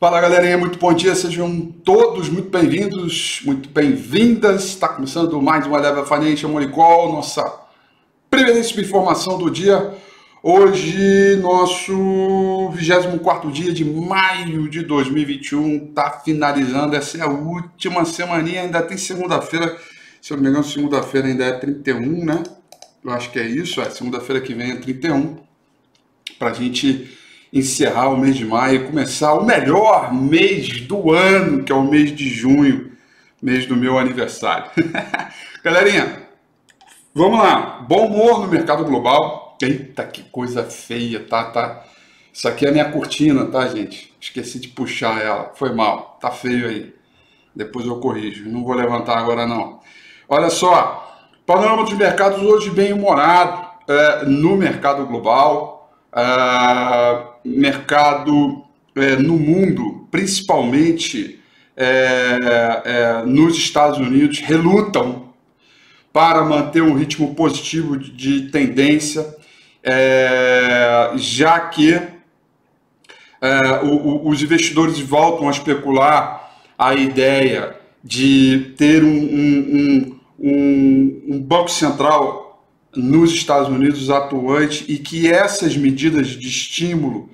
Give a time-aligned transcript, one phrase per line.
[0.00, 4.64] Fala galerinha, muito bom dia, sejam todos muito bem-vindos, muito bem-vindas.
[4.64, 7.60] Está começando mais uma Leva Financial Money Call, nossa
[8.30, 9.94] primeira informação do dia.
[10.42, 16.96] Hoje, nosso 24 dia de maio de 2021, está finalizando.
[16.96, 19.76] Essa é a última semaninha, ainda tem segunda-feira.
[20.22, 22.42] Se eu não me engano, segunda-feira ainda é 31, né?
[23.04, 25.36] Eu acho que é isso, é segunda-feira que vem é 31.
[26.38, 27.20] Para a gente
[27.52, 31.82] encerrar o mês de maio e começar o melhor mês do ano, que é o
[31.82, 32.92] mês de junho,
[33.42, 34.70] mês do meu aniversário.
[35.64, 36.22] Galerinha,
[37.14, 37.84] vamos lá.
[37.88, 39.56] Bom humor no mercado global.
[39.60, 41.44] Eita, que coisa feia, tá?
[41.44, 41.84] tá.
[42.32, 44.14] Isso aqui é a minha cortina, tá, gente?
[44.20, 45.52] Esqueci de puxar ela.
[45.54, 46.18] Foi mal.
[46.20, 46.94] Tá feio aí.
[47.54, 48.48] Depois eu corrijo.
[48.48, 49.80] Não vou levantar agora, não.
[50.28, 51.06] Olha só.
[51.44, 55.92] Panorama dos mercados hoje bem humorado é, no mercado global.
[56.12, 58.64] Uh, mercado
[58.94, 61.40] é, no mundo, principalmente
[61.76, 65.30] é, é, nos Estados Unidos, relutam
[66.12, 69.26] para manter um ritmo positivo de, de tendência,
[69.82, 72.10] é, já que é,
[73.82, 81.40] o, o, os investidores voltam a especular a ideia de ter um, um, um, um
[81.40, 87.30] banco central nos Estados Unidos atuante e que essas medidas de estímulo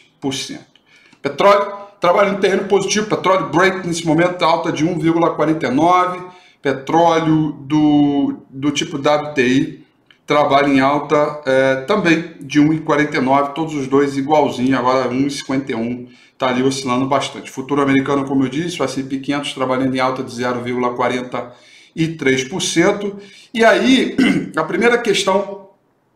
[1.23, 6.23] Petróleo trabalha em terreno positivo, petróleo break nesse momento alta de 1,49,
[6.61, 9.85] petróleo do, do tipo WTI
[10.25, 16.63] trabalha em alta é, também de 1,49, todos os dois igualzinho, agora 1,51, está ali
[16.63, 17.51] oscilando bastante.
[17.51, 23.15] Futuro americano, como eu disse, o S&P 500 trabalhando em alta de 0,43%.
[23.53, 24.15] E aí,
[24.55, 25.71] a primeira questão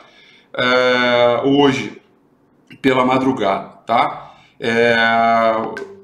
[0.54, 2.00] é, hoje,
[2.81, 4.27] pela madrugada, tá?
[4.59, 4.95] é,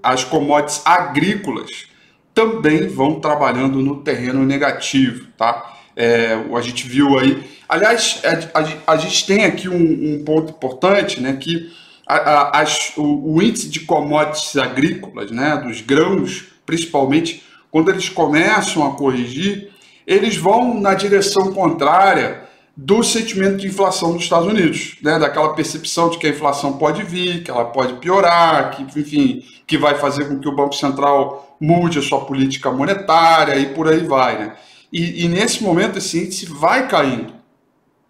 [0.04, 1.88] as commodities agrícolas
[2.34, 5.78] também vão trabalhando no terreno negativo, tá?
[5.96, 9.76] É, a gente viu aí, aliás, a, a, a gente tem aqui um,
[10.16, 11.38] um, ponto importante, né?
[11.40, 11.72] Que
[12.06, 15.58] a, as, o, o, índice de commodities agrícolas, né?
[15.58, 19.70] Dos grãos, principalmente, quando eles começam a corrigir,
[20.06, 22.44] eles vão na direção contrária
[22.76, 25.20] do sentimento de inflação dos Estados Unidos, né?
[25.20, 29.78] daquela percepção de que a inflação pode vir, que ela pode piorar, que, enfim, que
[29.78, 34.00] vai fazer com que o Banco Central mude a sua política monetária e por aí
[34.00, 34.40] vai.
[34.40, 34.56] Né?
[34.92, 37.34] E, e nesse momento esse índice vai caindo,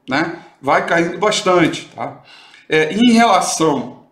[0.07, 0.39] né?
[0.61, 1.89] vai caindo bastante.
[1.93, 2.23] Tá?
[2.69, 4.03] É, em relação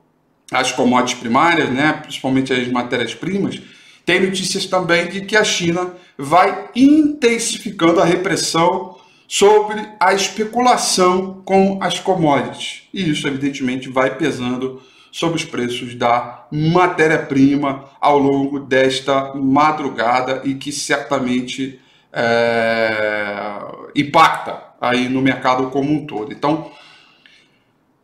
[0.52, 1.94] às commodities primárias, né?
[1.94, 3.62] principalmente as matérias-primas,
[4.06, 9.00] tem notícias também de que a China vai intensificando a repressão
[9.32, 12.84] sobre a especulação com as commodities.
[12.94, 20.56] E isso, evidentemente, vai pesando sobre os preços da matéria-prima ao longo desta madrugada e
[20.56, 21.80] que certamente
[22.12, 23.58] é,
[23.96, 26.34] impacta aí no mercado como um todo.
[26.34, 26.70] Então,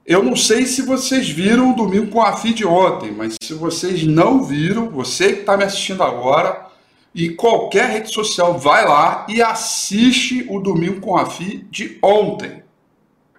[0.06, 3.54] eu não sei se vocês viram o Domingo com a FII de ontem, mas se
[3.54, 6.67] vocês não viram, você que está me assistindo agora,
[7.18, 12.62] e qualquer rede social vai lá e assiste o Domingo com a FI de ontem,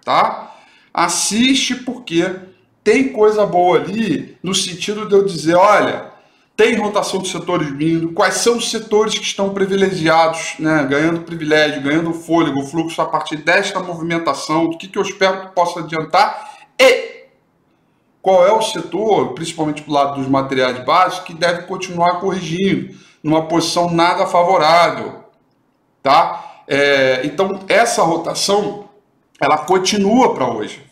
[0.03, 0.53] tá?
[0.93, 2.29] Assiste porque
[2.83, 6.11] tem coisa boa ali no sentido de eu dizer, olha,
[6.57, 11.81] tem rotação de setores vindo, quais são os setores que estão privilegiados, né, ganhando privilégio,
[11.81, 16.57] ganhando fôlego, fluxo a partir desta movimentação, do que, que eu espero que possa adiantar
[16.77, 17.27] e
[18.21, 22.93] qual é o setor, principalmente do lado dos materiais básicos, que deve continuar corrigindo,
[23.23, 25.23] numa posição nada favorável,
[26.01, 26.63] tá?
[26.67, 28.89] É, então, essa rotação,
[29.41, 30.83] ela continua para hoje.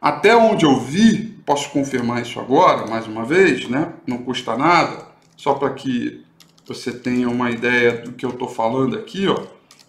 [0.00, 3.94] Até onde eu vi, posso confirmar isso agora, mais uma vez, né?
[4.06, 6.24] Não custa nada, só para que
[6.66, 9.40] você tenha uma ideia do que eu estou falando aqui, ó.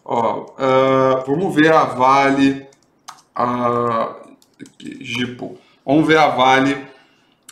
[0.05, 2.67] ó uh, vamos ver a Vale,
[3.35, 4.15] a
[4.79, 5.57] Gipo.
[5.85, 6.87] Vamos ver a Vale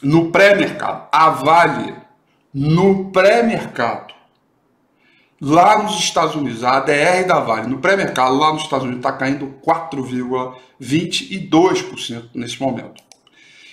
[0.01, 1.07] no pré-mercado.
[1.12, 1.95] A Vale
[2.54, 4.15] no pré-mercado.
[5.42, 9.12] Lá nos Estados Unidos, a ADR da Vale no pré-mercado, lá nos Estados Unidos, está
[9.12, 13.04] caindo 4,22% nesse momento.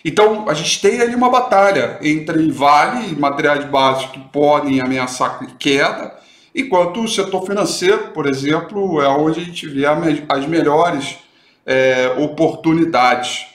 [0.04, 5.38] Então, a gente tem ali uma batalha entre vale e materiais básicos que podem ameaçar
[5.58, 6.12] queda,
[6.52, 9.84] enquanto o setor financeiro, por exemplo, é onde a gente vê
[10.28, 11.18] as melhores
[11.64, 13.46] é, oportunidades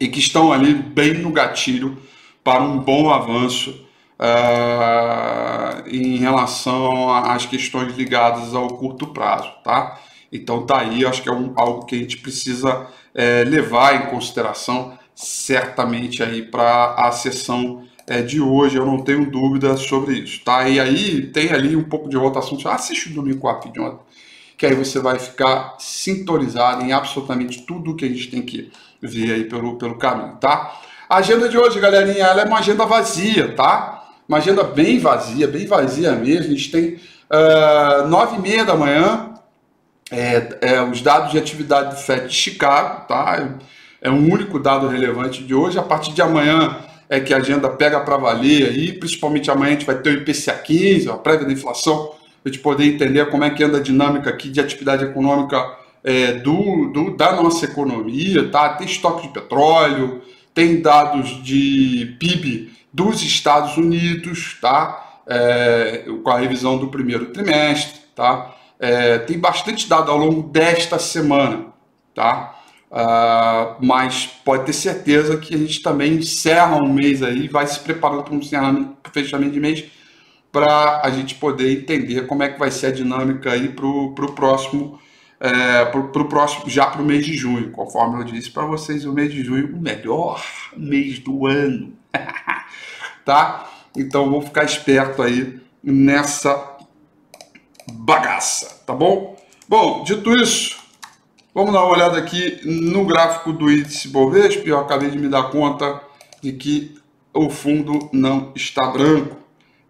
[0.00, 1.96] e que estão ali bem no gatilho
[2.42, 3.88] para um bom avanço
[4.20, 9.98] uh, em relação às questões ligadas ao curto prazo, tá?
[10.30, 14.10] Então tá aí, acho que é um, algo que a gente precisa é, levar em
[14.10, 20.44] consideração certamente aí para a sessão é, de hoje, eu não tenho dúvida sobre isso,
[20.44, 20.68] tá?
[20.68, 24.00] E aí tem ali um pouco de rotação, assiste o domingo 4 de ontem,
[24.56, 29.32] que aí você vai ficar sintonizado em absolutamente tudo que a gente tem que ver
[29.32, 30.80] aí pelo, pelo caminho, tá?
[31.08, 33.99] A agenda de hoje, galerinha, ela é uma agenda vazia, tá?
[34.30, 36.52] Uma agenda bem vazia, bem vazia mesmo.
[36.52, 39.34] A gente tem uh, nove e meia da manhã,
[40.08, 43.58] é, é, os dados de atividade do FED de Chicago, tá?
[44.00, 45.80] é um único dado relevante de hoje.
[45.80, 46.76] A partir de amanhã
[47.08, 50.22] é que a agenda pega para valer aí, principalmente amanhã a gente vai ter o
[50.22, 52.12] IPCA 15, a prévia da inflação,
[52.44, 56.34] a gente poder entender como é que anda a dinâmica aqui de atividade econômica é,
[56.34, 58.68] do, do, da nossa economia, tá?
[58.74, 60.22] Tem estoque de petróleo,
[60.54, 65.22] tem dados de PIB dos Estados Unidos, tá?
[65.26, 68.54] É, com a revisão do primeiro trimestre, tá?
[68.78, 71.66] É, tem bastante dado ao longo desta semana,
[72.14, 72.56] tá?
[72.90, 77.78] Uh, mas pode ter certeza que a gente também encerra um mês aí, vai se
[77.78, 78.42] preparando para um
[79.12, 79.84] fechamento de mês,
[80.50, 84.32] para a gente poder entender como é que vai ser a dinâmica aí para o
[84.34, 84.98] próximo,
[85.40, 89.12] é, pro, próximo, já para o mês de junho, conforme eu disse para vocês, o
[89.12, 90.44] mês de junho, o melhor
[90.76, 91.92] mês do ano,
[93.24, 93.68] tá?
[93.96, 96.76] Então vou ficar esperto aí nessa
[97.90, 99.36] bagaça, tá bom?
[99.66, 100.80] Bom, dito isso,
[101.52, 104.68] Vamos dar uma olhada aqui no gráfico do índice Bovespa.
[104.68, 106.00] Eu acabei de me dar conta
[106.40, 106.96] de que
[107.34, 109.36] o fundo não está branco,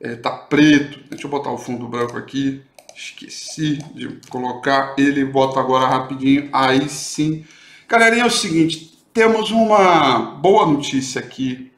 [0.01, 0.99] está preto.
[1.11, 2.63] Deixa eu botar o fundo branco aqui.
[2.95, 5.25] Esqueci de colocar ele.
[5.25, 6.49] Bota agora rapidinho.
[6.53, 7.45] Aí sim.
[7.89, 11.71] Galerinha, é o seguinte: temos uma boa notícia aqui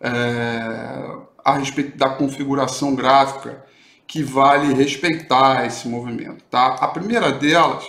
[0.00, 3.64] é, a respeito da configuração gráfica
[4.06, 6.42] que vale respeitar esse movimento.
[6.50, 6.76] Tá?
[6.80, 7.86] A primeira delas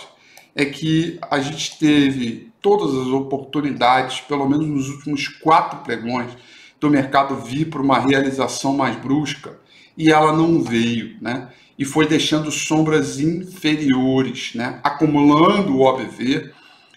[0.54, 6.30] é que a gente teve todas as oportunidades, pelo menos nos últimos quatro pregões,
[6.78, 9.58] do mercado vir para uma realização mais brusca
[9.96, 11.48] e ela não veio, né?
[11.80, 14.78] E foi deixando sombras inferiores, né?
[14.84, 16.52] Acumulando o OBV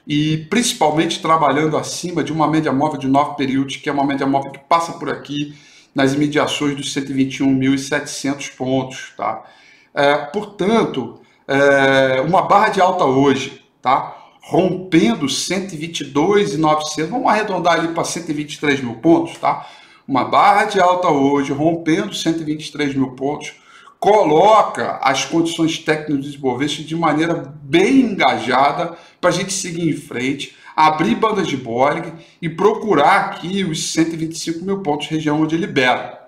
[0.05, 4.27] e principalmente trabalhando acima de uma média móvel de nove períodos, que é uma média
[4.27, 5.55] móvel que passa por aqui
[5.95, 9.45] nas imediações dos 121.700 pontos, tá?
[9.93, 14.17] É, portanto, é, uma barra de alta hoje, tá?
[14.41, 19.65] Rompendo 122,900, vamos arredondar ali para 123 mil pontos, tá?
[20.05, 23.62] Uma barra de alta hoje, rompendo 123 mil pontos,
[24.03, 29.95] coloca as condições técnicas de Bovespa de maneira bem engajada para a gente seguir em
[29.95, 35.67] frente, abrir bandas de Bollinger e procurar aqui os 125 mil pontos, região onde ele
[35.67, 36.19] libera.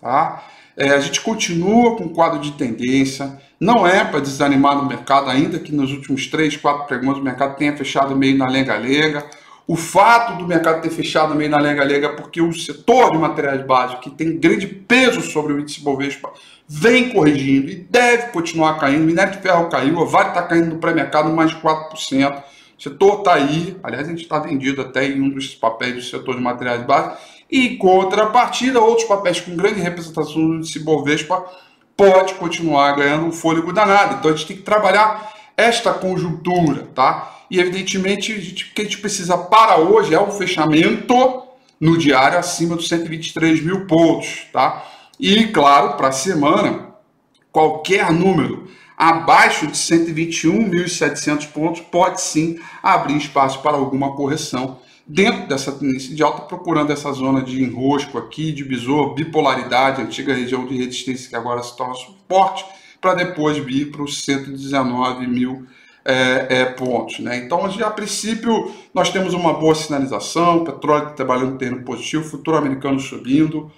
[0.00, 0.44] Tá?
[0.76, 5.58] É, a gente continua com quadro de tendência, não é para desanimar no mercado, ainda
[5.58, 9.28] que nos últimos três, quatro pregões o mercado tenha fechado meio na lenga-lenga.
[9.70, 13.64] O fato do mercado ter fechado meio na lenga-lenga é porque o setor de materiais
[13.64, 16.32] básicos, que tem grande peso sobre o índice Bovespa,
[16.66, 19.04] vem corrigindo e deve continuar caindo.
[19.04, 22.42] O minério de ferro caiu, a Vale está caindo no pré-mercado mais de 4%.
[22.76, 26.02] O setor está aí, aliás, a gente está vendido até em um dos papéis do
[26.02, 27.20] setor de materiais básicos.
[27.48, 31.44] E em contrapartida, outros papéis com grande representação no índice Bovespa
[31.96, 34.16] pode continuar ganhando um fôlego danado.
[34.16, 37.42] Então a gente tem que trabalhar esta conjuntura, tá?
[37.50, 41.14] E evidentemente o que a gente precisa para hoje é um fechamento
[41.80, 44.86] no diário acima dos 123 mil pontos, tá?
[45.18, 46.94] E, claro, para a semana,
[47.52, 55.72] qualquer número abaixo de 121.700 pontos pode sim abrir espaço para alguma correção dentro dessa
[55.72, 60.76] tendência de alta, procurando essa zona de enrosco aqui, de besouro, bipolaridade, antiga região de
[60.76, 62.64] resistência que agora se torna suporte,
[63.00, 65.66] para depois vir para os 119 mil
[66.04, 67.18] é, é, pontos.
[67.20, 67.36] Né?
[67.38, 72.98] Então, a princípio, nós temos uma boa sinalização, petróleo trabalhando no terreno positivo, futuro americano
[72.98, 73.70] subindo,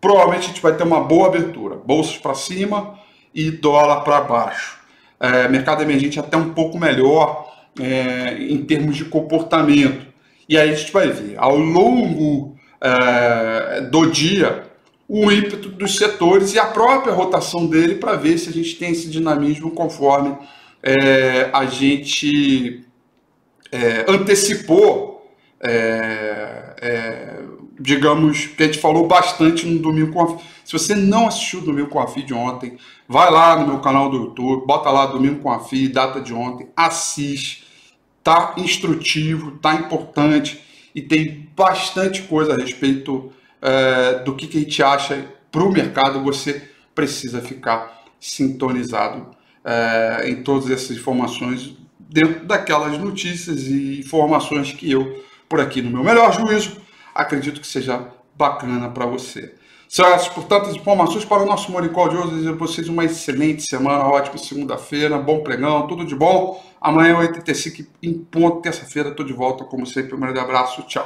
[0.00, 2.98] provavelmente a gente vai ter uma boa abertura, bolsas para cima
[3.34, 4.78] e dólar para baixo.
[5.18, 7.48] É, mercado emergente até um pouco melhor
[7.80, 10.06] é, em termos de comportamento.
[10.48, 14.71] E aí a gente vai ver ao longo é, do dia
[15.08, 18.92] o ímpeto dos setores e a própria rotação dele para ver se a gente tem
[18.92, 20.36] esse dinamismo conforme
[20.82, 22.84] é, a gente
[23.70, 25.30] é, antecipou,
[25.60, 27.42] é, é,
[27.78, 31.64] digamos, que a gente falou bastante no Domingo com a Se você não assistiu o
[31.64, 32.76] Domingo com a FI de ontem,
[33.08, 36.34] vai lá no meu canal do YouTube, bota lá Domingo com a FI, data de
[36.34, 37.62] ontem, assiste.
[38.24, 40.62] Tá instrutivo, tá importante
[40.94, 43.32] e tem bastante coisa a respeito
[43.62, 46.22] é, do que, que a gente acha para o mercado.
[46.24, 49.30] Você precisa ficar sintonizado
[49.64, 55.90] é, em todas essas informações dentro daquelas notícias e informações que eu, por aqui no
[55.90, 56.76] meu melhor juízo,
[57.14, 59.54] acredito que seja bacana para você.
[59.88, 63.62] Senhoras, por tantas informações para o nosso Moricol de hoje, desejo a vocês uma excelente
[63.62, 66.64] semana, ótima segunda-feira, bom pregão, tudo de bom.
[66.80, 70.14] Amanhã, 85 em ponto, terça-feira, estou de volta, como sempre.
[70.14, 71.04] Um grande abraço, tchau.